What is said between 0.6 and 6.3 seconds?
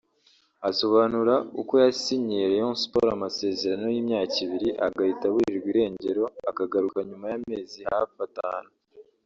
Asobanura uko yasinyiye Rayon Sports amasezerano y’imyaka ibiri agahita aburirwa irengero